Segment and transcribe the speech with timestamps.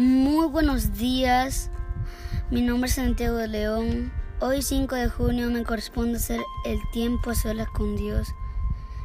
[0.00, 1.70] buenos días,
[2.50, 4.10] mi nombre es Santiago de León.
[4.40, 8.28] Hoy 5 de junio me corresponde hacer el tiempo a solas con Dios.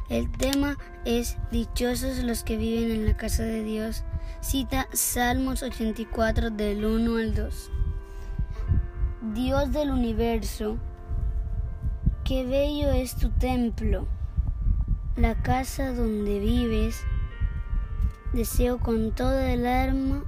[0.08, 4.04] El tema es Dichosos los que viven en la casa de Dios.
[4.40, 7.70] Cita Salmos 84 del 1 al 2.
[9.34, 10.78] Dios del universo,
[12.24, 14.08] qué bello es tu templo,
[15.16, 17.02] la casa donde vives.
[18.32, 20.24] Deseo con toda el alma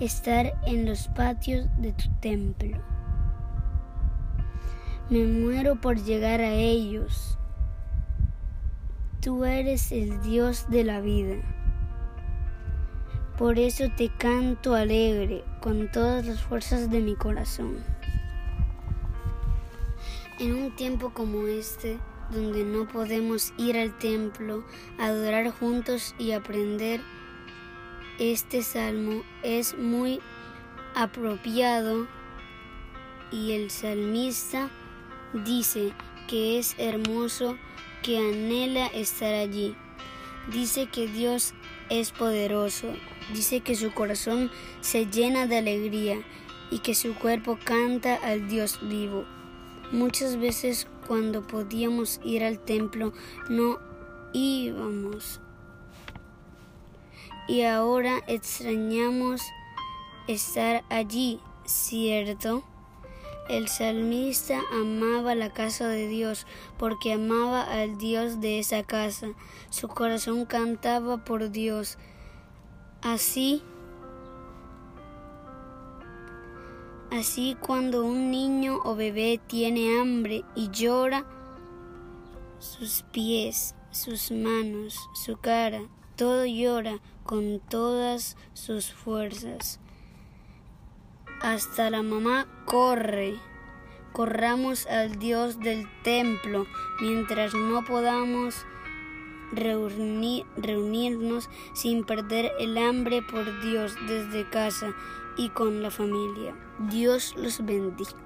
[0.00, 2.78] estar en los patios de tu templo.
[5.08, 7.38] Me muero por llegar a ellos.
[9.20, 11.36] Tú eres el Dios de la vida.
[13.38, 17.76] Por eso te canto alegre con todas las fuerzas de mi corazón.
[20.38, 21.98] En un tiempo como este,
[22.30, 24.64] donde no podemos ir al templo,
[24.98, 27.00] adorar juntos y aprender
[28.18, 30.20] este salmo es muy
[30.94, 32.06] apropiado
[33.30, 34.70] y el salmista
[35.44, 35.92] dice
[36.28, 37.58] que es hermoso,
[38.02, 39.76] que anhela estar allí.
[40.50, 41.54] Dice que Dios
[41.90, 42.88] es poderoso,
[43.34, 44.50] dice que su corazón
[44.80, 46.22] se llena de alegría
[46.70, 49.24] y que su cuerpo canta al Dios vivo.
[49.92, 53.12] Muchas veces cuando podíamos ir al templo
[53.48, 53.78] no
[54.32, 55.40] íbamos
[57.48, 59.42] y ahora extrañamos
[60.26, 62.64] estar allí, ¿cierto?
[63.48, 66.46] El salmista amaba la casa de Dios
[66.78, 69.28] porque amaba al Dios de esa casa.
[69.70, 71.96] Su corazón cantaba por Dios.
[73.02, 73.62] Así,
[77.12, 81.24] así cuando un niño o bebé tiene hambre y llora,
[82.58, 85.82] sus pies, sus manos, su cara,
[86.16, 89.78] todo llora con todas sus fuerzas.
[91.42, 93.34] Hasta la mamá corre.
[94.12, 96.66] Corramos al Dios del templo
[97.00, 98.64] mientras no podamos
[99.52, 104.94] reunirnos sin perder el hambre por Dios desde casa
[105.36, 106.56] y con la familia.
[106.90, 108.25] Dios los bendiga.